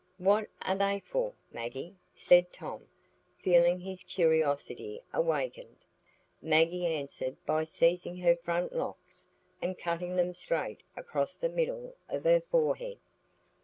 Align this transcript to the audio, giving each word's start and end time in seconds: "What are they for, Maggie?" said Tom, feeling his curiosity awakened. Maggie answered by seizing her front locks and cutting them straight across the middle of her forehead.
"What 0.17 0.49
are 0.63 0.75
they 0.75 1.03
for, 1.05 1.35
Maggie?" 1.51 1.95
said 2.15 2.51
Tom, 2.51 2.87
feeling 3.37 3.79
his 3.79 4.01
curiosity 4.01 5.03
awakened. 5.13 5.85
Maggie 6.41 6.87
answered 6.87 7.37
by 7.45 7.65
seizing 7.65 8.17
her 8.17 8.35
front 8.35 8.73
locks 8.73 9.27
and 9.61 9.77
cutting 9.77 10.15
them 10.15 10.33
straight 10.33 10.81
across 10.97 11.37
the 11.37 11.49
middle 11.49 11.93
of 12.09 12.23
her 12.23 12.41
forehead. 12.41 12.97